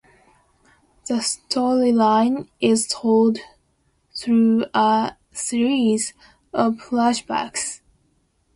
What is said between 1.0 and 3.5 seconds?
The storyline is told